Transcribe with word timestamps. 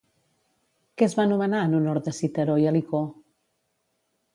Què 1.01 1.05
es 1.09 1.13
va 1.21 1.27
nomenar 1.33 1.61
en 1.67 1.77
honor 1.83 2.03
de 2.09 2.17
Citeró 2.23 2.59
i 2.67 2.69
Helicó? 2.75 3.07